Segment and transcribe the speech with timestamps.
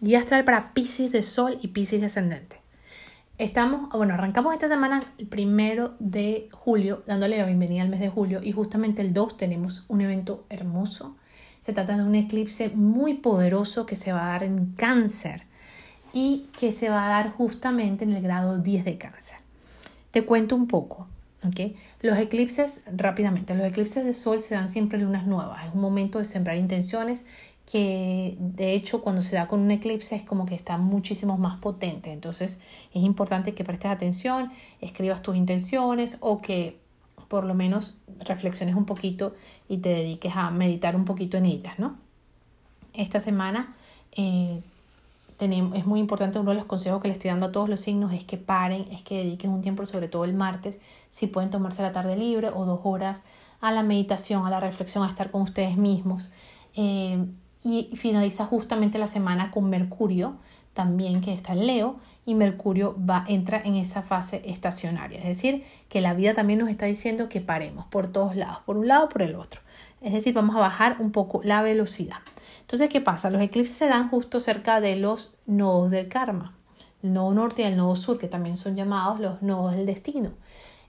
[0.00, 2.60] Guía astral para Pisces de Sol y Pisces descendente.
[3.36, 8.08] Estamos, bueno, arrancamos esta semana el primero de julio, dándole la bienvenida al mes de
[8.08, 11.16] julio y justamente el 2 tenemos un evento hermoso.
[11.58, 15.42] Se trata de un eclipse muy poderoso que se va a dar en cáncer
[16.12, 19.38] y que se va a dar justamente en el grado 10 de cáncer.
[20.12, 21.08] Te cuento un poco.
[21.44, 21.74] ¿okay?
[22.02, 25.66] Los eclipses, rápidamente, los eclipses de sol se dan siempre en lunas nuevas.
[25.66, 27.24] Es un momento de sembrar intenciones
[27.70, 31.58] que de hecho cuando se da con un eclipse es como que está muchísimo más
[31.58, 32.10] potente.
[32.12, 32.60] Entonces
[32.94, 34.50] es importante que prestes atención,
[34.80, 36.78] escribas tus intenciones o que
[37.28, 39.34] por lo menos reflexiones un poquito
[39.68, 41.96] y te dediques a meditar un poquito en ellas, ¿no?
[42.94, 43.74] Esta semana
[44.12, 44.62] eh,
[45.36, 47.80] tenemos, es muy importante, uno de los consejos que le estoy dando a todos los
[47.80, 51.50] signos es que paren, es que dediquen un tiempo, sobre todo el martes, si pueden
[51.50, 53.22] tomarse la tarde libre o dos horas
[53.60, 56.30] a la meditación, a la reflexión, a estar con ustedes mismos.
[56.74, 57.26] Eh,
[57.64, 60.36] y finaliza justamente la semana con Mercurio,
[60.72, 65.18] también que está en Leo, y Mercurio va, entra en esa fase estacionaria.
[65.18, 68.76] Es decir, que la vida también nos está diciendo que paremos por todos lados, por
[68.76, 69.60] un lado por el otro.
[70.00, 72.18] Es decir, vamos a bajar un poco la velocidad.
[72.60, 73.30] Entonces, ¿qué pasa?
[73.30, 76.54] Los eclipses se dan justo cerca de los nodos del karma,
[77.02, 80.30] el nodo norte y el nodo sur, que también son llamados los nodos del destino.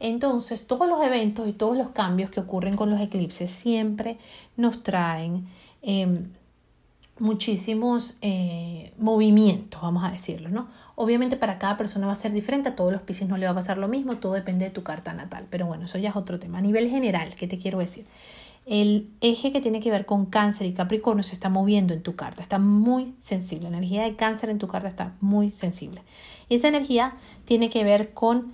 [0.00, 4.18] Entonces, todos los eventos y todos los cambios que ocurren con los eclipses siempre
[4.56, 5.46] nos traen
[5.82, 6.30] em,
[7.18, 10.68] muchísimos eh, movimientos, vamos a decirlo, ¿no?
[10.96, 13.52] Obviamente para cada persona va a ser diferente, a todos los piscis no le va
[13.52, 16.16] a pasar lo mismo, todo depende de tu carta natal, pero bueno, eso ya es
[16.16, 16.58] otro tema.
[16.58, 18.06] A nivel general, ¿qué te quiero decir?
[18.66, 22.16] El eje que tiene que ver con cáncer y capricornio se está moviendo en tu
[22.16, 26.02] carta, está muy sensible, la energía de cáncer en tu carta está muy sensible.
[26.48, 27.14] Y esa energía
[27.44, 28.52] tiene que ver con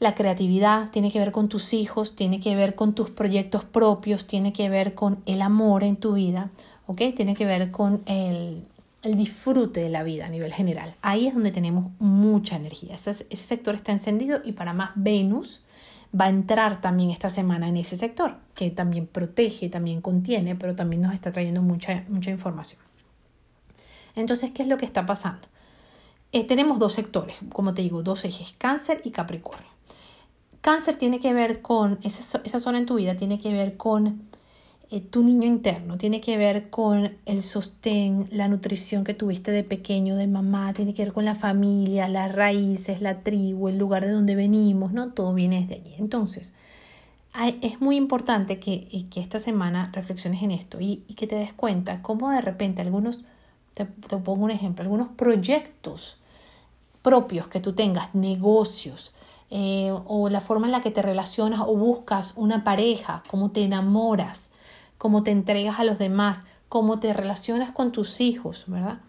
[0.00, 4.26] la creatividad, tiene que ver con tus hijos, tiene que ver con tus proyectos propios,
[4.26, 6.50] tiene que ver con el amor en tu vida
[6.96, 8.64] tiene que ver con el,
[9.02, 10.94] disfrute de la vida a nivel general.
[11.02, 12.94] Ahí es donde tenemos mucha energía.
[12.94, 15.62] Ese, ese, sector está encendido y para más Venus
[16.18, 20.74] va a entrar también esta semana en ese sector, que también protege, también contiene, pero
[20.74, 22.80] también nos está trayendo mucha, mucha información.
[24.14, 25.46] Entonces, ¿qué es lo que está pasando?
[26.32, 29.68] Eh, tenemos dos sectores, como te digo, dos ejes, cáncer y capricornio.
[30.60, 34.27] Cáncer tiene que ver con, esa, esa zona en tu vida tiene que ver con
[34.90, 39.62] eh, tu niño interno, tiene que ver con el sostén, la nutrición que tuviste de
[39.62, 44.06] pequeño, de mamá, tiene que ver con la familia, las raíces, la tribu, el lugar
[44.06, 45.12] de donde venimos, ¿no?
[45.12, 45.94] Todo viene desde allí.
[45.98, 46.54] Entonces,
[47.62, 51.52] es muy importante que, eh, que, esta semana reflexiones en esto y, que te des
[51.52, 53.20] cuenta cómo de repente algunos,
[53.74, 56.16] te, pongo un ejemplo, algunos proyectos
[57.02, 59.12] propios que tú tengas, negocios,
[59.50, 63.62] eh, o la forma en la que te relacionas o buscas una pareja, cómo te
[63.62, 64.50] enamoras,
[64.98, 69.00] cómo te entregas a los demás, cómo te relacionas con tus hijos, ¿verdad?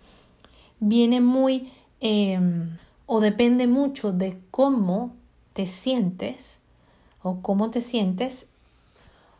[0.79, 5.15] Viene muy em, o depende mucho de cómo
[5.53, 6.61] te sientes
[7.21, 8.45] o cómo te sientes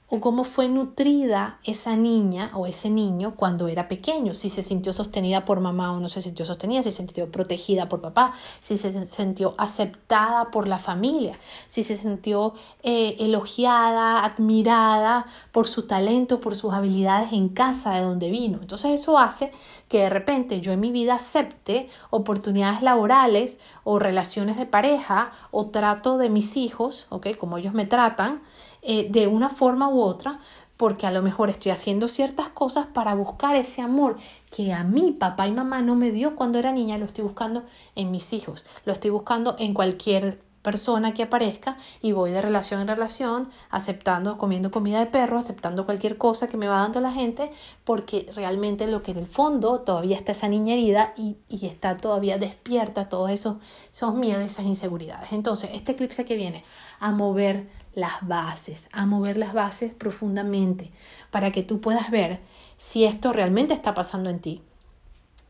[0.10, 4.92] o cómo fue nutrida esa niña o ese niño cuando era pequeño, si se sintió
[4.92, 8.76] sostenida por mamá o no se sintió sostenida, si se sintió protegida por papá, si
[8.78, 11.38] se sintió aceptada por la familia,
[11.68, 18.02] si se sintió eh, elogiada, admirada por su talento, por sus habilidades en casa de
[18.02, 18.60] donde vino.
[18.62, 19.52] Entonces eso hace
[19.88, 25.68] que de repente yo en mi vida acepte oportunidades laborales o relaciones de pareja o
[25.68, 27.36] trato de mis hijos, ¿ok?
[27.38, 28.42] Como ellos me tratan,
[28.82, 30.40] eh, de una forma u otra,
[30.78, 34.18] porque a lo mejor estoy haciendo ciertas cosas para buscar ese amor
[34.50, 37.64] que a mí papá y mamá no me dio cuando era niña, lo estoy buscando
[37.96, 42.82] en mis hijos, lo estoy buscando en cualquier persona que aparezca y voy de relación
[42.82, 47.12] en relación, aceptando, comiendo comida de perro, aceptando cualquier cosa que me va dando la
[47.12, 47.52] gente,
[47.84, 51.98] porque realmente lo que en el fondo todavía está esa niña herida y, y está
[51.98, 53.58] todavía despierta todos esos,
[53.92, 55.32] esos miedos, esas inseguridades.
[55.32, 56.64] Entonces, este eclipse que viene
[57.00, 57.68] a mover
[58.00, 60.92] las bases, a mover las bases profundamente,
[61.32, 62.40] para que tú puedas ver
[62.78, 64.62] si esto realmente está pasando en ti,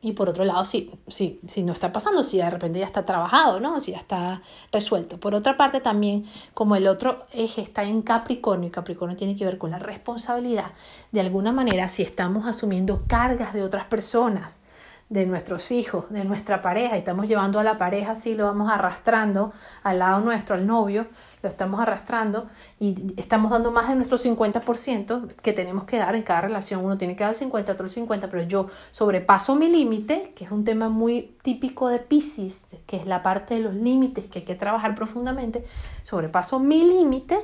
[0.02, 3.04] y por otro lado, si, si, si no está pasando, si de repente ya está
[3.06, 3.82] trabajado, ¿no?
[3.82, 4.42] Si ya está
[4.72, 5.20] resuelto.
[5.20, 9.44] Por otra parte, también, como el otro eje está en Capricornio, y Capricornio tiene que
[9.44, 10.72] ver con la responsabilidad,
[11.12, 14.62] de alguna manera, si estamos asumiendo cargas de otras personas,
[15.10, 18.72] de nuestros hijos, de nuestra pareja, y estamos llevando a la pareja así, lo vamos
[18.72, 19.52] arrastrando
[19.82, 21.08] al lado nuestro, al novio,
[21.42, 22.48] lo estamos arrastrando
[22.80, 26.86] y estamos dando más de nuestro 50% que tenemos que dar en cada relación.
[26.86, 30.46] Uno tiene que dar el 50, otro el 50, pero yo sobrepaso mi límite, que
[30.46, 34.40] es un tema muy típico de Pisces, que es la parte de los límites que
[34.40, 35.64] hay que trabajar profundamente,
[36.04, 37.38] sobrepaso mi límite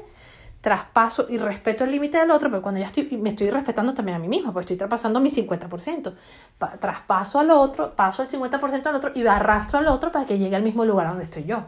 [0.65, 4.15] traspaso y respeto el límite del otro, pero cuando ya estoy, me estoy respetando también
[4.15, 6.11] a mí misma, pues estoy traspasando mi 50%.
[6.79, 10.55] traspaso al otro, paso el 50% al otro y arrastro al otro para que llegue
[10.55, 11.65] al mismo lugar donde estoy yo.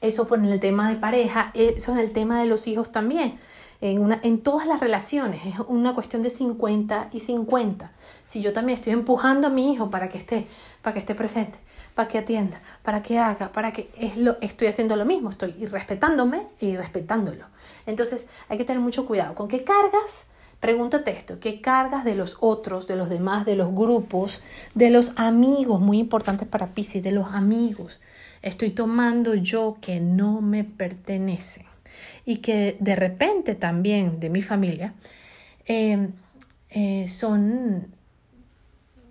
[0.00, 3.40] Eso pues en el tema de pareja, eso en el tema de los hijos también.
[3.80, 7.92] En, una, en todas las relaciones es una cuestión de 50 y 50.
[8.24, 10.48] Si yo también estoy empujando a mi hijo para que esté,
[10.82, 11.58] para que esté presente,
[11.94, 15.52] para que atienda, para que haga, para que es lo, estoy haciendo lo mismo, estoy
[15.66, 17.44] respetándome y respetándolo.
[17.86, 19.36] Entonces hay que tener mucho cuidado.
[19.36, 20.26] ¿Con qué cargas?
[20.58, 24.42] Pregúntate esto, ¿qué cargas de los otros, de los demás, de los grupos,
[24.74, 28.00] de los amigos, muy importantes para Pisces, de los amigos,
[28.42, 31.67] estoy tomando yo que no me pertenece?
[32.24, 34.94] Y que de repente también de mi familia
[35.66, 36.08] eh,
[36.70, 37.88] eh, son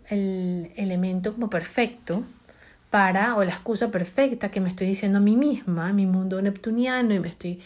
[0.09, 2.23] el elemento como perfecto
[2.89, 7.13] para, o la excusa perfecta que me estoy diciendo a mí misma, mi mundo neptuniano,
[7.13, 7.59] y me estoy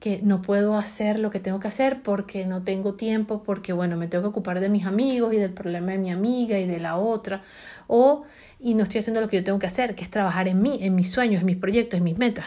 [0.00, 3.96] que no puedo hacer lo que tengo que hacer porque no tengo tiempo, porque bueno,
[3.96, 6.78] me tengo que ocupar de mis amigos y del problema de mi amiga y de
[6.78, 7.42] la otra,
[7.88, 8.24] o
[8.60, 10.78] y no estoy haciendo lo que yo tengo que hacer, que es trabajar en mí,
[10.82, 12.46] en mis sueños, en mis proyectos, en mis metas,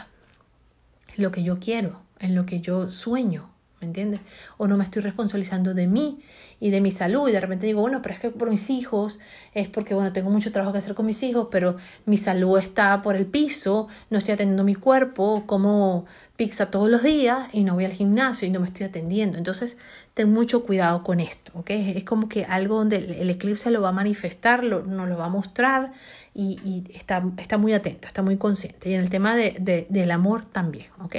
[1.17, 3.51] lo que yo quiero, en lo que yo sueño.
[3.81, 4.21] ¿me entiendes?
[4.57, 6.19] O no me estoy responsabilizando de mí
[6.59, 9.19] y de mi salud y de repente digo, bueno, pero es que por mis hijos,
[9.55, 11.75] es porque, bueno, tengo mucho trabajo que hacer con mis hijos, pero
[12.05, 16.05] mi salud está por el piso, no estoy atendiendo mi cuerpo, como
[16.35, 19.39] pizza todos los días y no voy al gimnasio y no me estoy atendiendo.
[19.39, 19.77] Entonces,
[20.13, 21.69] ten mucho cuidado con esto, ¿ok?
[21.69, 25.25] Es como que algo donde el eclipse lo va a manifestar, lo, nos lo va
[25.27, 25.93] a mostrar
[26.33, 28.89] y, está, está, muy atenta, está muy consciente.
[28.89, 31.17] Y en el tema de, del amor también, ¿ok?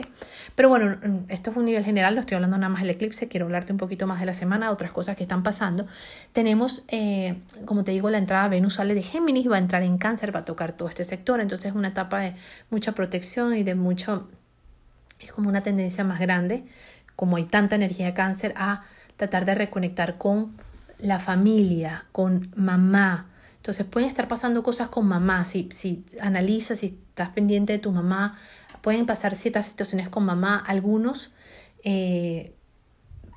[0.55, 0.99] Pero bueno,
[1.29, 3.79] esto es un nivel general, no estoy hablando nada más del eclipse, quiero hablarte un
[3.79, 5.87] poquito más de la semana, otras cosas que están pasando.
[6.33, 9.97] Tenemos, eh, como te digo, la entrada Venus sale de Géminis, va a entrar en
[9.97, 12.35] cáncer, va a tocar todo este sector, entonces es una etapa de
[12.69, 14.29] mucha protección y de mucho,
[15.19, 16.65] es como una tendencia más grande,
[17.23, 18.83] como hay tanta energía de cáncer, a
[19.15, 20.57] tratar de reconectar con
[20.99, 26.87] la familia, con mamá, entonces pueden estar pasando cosas con mamá, si, si analizas, si
[26.87, 28.37] estás pendiente de tu mamá,
[28.81, 31.31] pueden pasar ciertas situaciones con mamá, algunos
[31.85, 32.57] eh,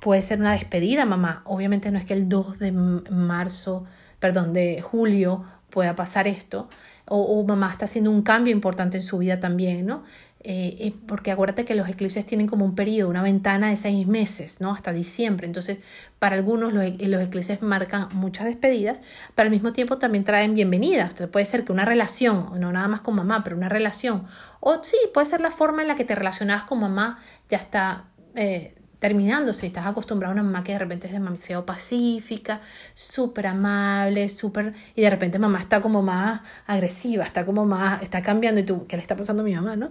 [0.00, 3.84] puede ser una despedida mamá, obviamente no es que el 2 de marzo,
[4.18, 5.44] perdón, de julio
[5.76, 6.70] pueda pasar esto,
[7.04, 10.04] o, mamá está haciendo un cambio importante en su vida también, ¿no?
[10.40, 14.06] Eh, eh, porque acuérdate que los eclipses tienen como un periodo, una ventana de seis
[14.06, 14.72] meses, ¿no?
[14.72, 15.46] Hasta diciembre.
[15.46, 15.76] Entonces,
[16.18, 19.02] para algunos los, e, los eclipses marcan muchas despedidas,
[19.34, 21.10] pero al mismo tiempo también traen bienvenidas.
[21.10, 24.24] Entonces, puede ser que una relación, no nada más con mamá, pero una relación,
[24.60, 27.18] o sí, puede ser la forma en la que te relacionas con mamá,
[27.50, 29.66] ya está eh, terminándose.
[29.66, 32.60] Estás acostumbrado a una mamá que de repente es demasiado pacífica,
[32.94, 34.74] súper amable, súper...
[34.94, 38.02] Y de repente mamá está como más agresiva, está como más...
[38.02, 39.90] Está cambiando y tú, ¿qué le está pasando a mi mamá, no?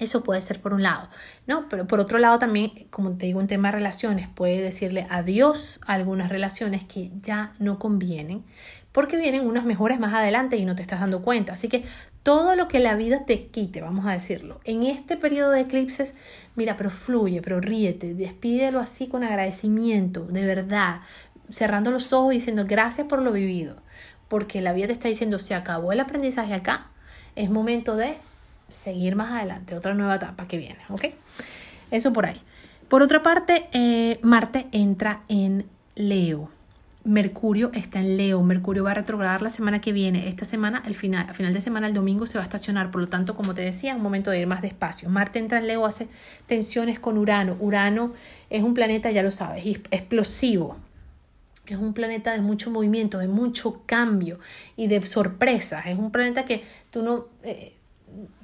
[0.00, 1.10] Eso puede ser por un lado,
[1.46, 1.68] ¿no?
[1.68, 5.78] Pero por otro lado también, como te digo, un tema de relaciones, puede decirle adiós
[5.86, 8.42] a algunas relaciones que ya no convienen,
[8.92, 11.52] porque vienen unas mejores más adelante y no te estás dando cuenta.
[11.52, 11.84] Así que
[12.22, 16.14] todo lo que la vida te quite, vamos a decirlo, en este periodo de eclipses,
[16.54, 21.00] mira, pero fluye, pero ríete, despídelo así con agradecimiento, de verdad,
[21.50, 23.76] cerrando los ojos y diciendo gracias por lo vivido,
[24.28, 26.88] porque la vida te está diciendo se acabó el aprendizaje acá,
[27.36, 28.18] es momento de
[28.68, 31.06] seguir más adelante, otra nueva etapa que viene, ¿ok?
[31.90, 32.40] Eso por ahí.
[32.88, 36.50] Por otra parte, eh, Marte entra en Leo.
[37.04, 38.42] Mercurio está en Leo.
[38.42, 40.28] Mercurio va a retrogradar la semana que viene.
[40.28, 42.90] Esta semana, al final, al final de semana, el domingo, se va a estacionar.
[42.90, 45.08] Por lo tanto, como te decía, un momento de ir más despacio.
[45.08, 46.08] Marte entra en Leo, hace
[46.46, 47.56] tensiones con Urano.
[47.58, 48.12] Urano
[48.50, 50.76] es un planeta, ya lo sabes, explosivo.
[51.66, 54.38] Es un planeta de mucho movimiento, de mucho cambio
[54.76, 55.86] y de sorpresas.
[55.86, 57.26] Es un planeta que tú no...
[57.44, 57.74] Eh,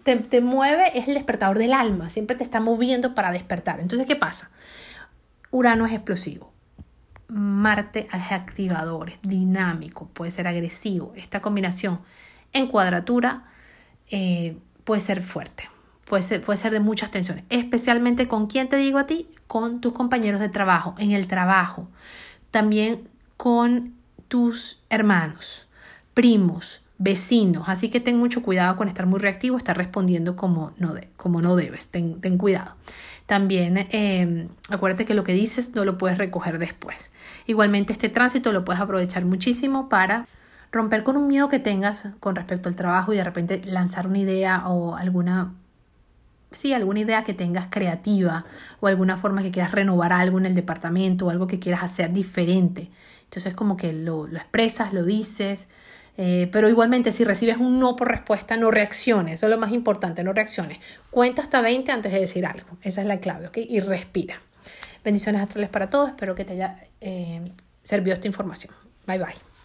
[0.04, 3.80] te, mueve, es el despertador del alma, siempre te está moviendo para despertar.
[3.80, 4.50] Entonces, ¿qué pasa?
[5.50, 6.52] Urano es explosivo.
[7.28, 11.12] Marte es activador, dinámico, puede ser agresivo.
[11.16, 12.00] Esta combinación
[12.52, 13.44] en cuadratura
[14.10, 15.68] eh, puede ser fuerte,
[16.04, 19.80] puede ser, puede ser de muchas tensiones, especialmente con quién te digo a ti, con
[19.80, 21.88] tus compañeros de trabajo, en el trabajo,
[22.50, 23.94] también con
[24.28, 25.68] tus hermanos,
[26.14, 27.68] primos, vecinos.
[27.68, 31.42] Así que ten mucho cuidado con estar muy reactivo, estar respondiendo como no, de, como
[31.42, 31.88] no debes.
[31.88, 32.74] Ten, ten cuidado.
[33.26, 37.10] También eh, acuérdate que lo que dices no lo puedes recoger después.
[37.46, 40.26] Igualmente este tránsito lo puedes aprovechar muchísimo para
[40.70, 44.18] romper con un miedo que tengas con respecto al trabajo y de repente lanzar una
[44.18, 45.54] idea o alguna
[46.52, 48.44] sí, alguna idea que tengas creativa
[48.80, 52.12] o alguna forma que quieras renovar algo en el departamento o algo que quieras hacer
[52.12, 52.90] diferente.
[53.24, 55.68] Entonces como que lo, lo expresas, lo dices,
[56.18, 59.34] Eh, pero igualmente, si recibes un no por respuesta, no reacciones.
[59.34, 60.78] Eso es lo más importante, no reacciones.
[61.10, 62.78] Cuenta hasta 20 antes de decir algo.
[62.82, 63.58] Esa es la clave, ¿ok?
[63.58, 64.40] Y respira.
[65.04, 66.08] Bendiciones astrales para todos.
[66.08, 67.42] Espero que te haya eh,
[67.82, 68.74] servido esta información.
[69.06, 69.55] Bye bye.